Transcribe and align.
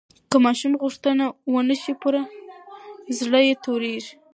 که 0.29 0.37
ماشوم 0.45 0.73
غوښتنه 0.83 1.25
ونه 1.53 1.75
شي 1.81 1.93
پوره، 2.01 2.23
زړه 3.17 3.39
یې 3.47 3.53
تورېږي. 3.63 4.13